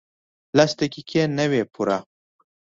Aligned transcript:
لس 0.57 0.71
دقیقې 0.79 1.21
نه 1.37 1.45
وې 1.51 1.61
پوره. 1.73 1.97